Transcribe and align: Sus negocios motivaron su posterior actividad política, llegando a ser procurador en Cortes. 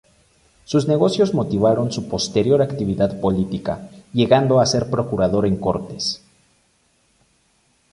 Sus 0.65 0.87
negocios 0.87 1.35
motivaron 1.35 1.91
su 1.91 2.09
posterior 2.09 2.63
actividad 2.63 3.19
política, 3.21 3.91
llegando 4.13 4.59
a 4.59 4.65
ser 4.65 4.89
procurador 4.89 5.45
en 5.45 5.57
Cortes. 5.57 6.23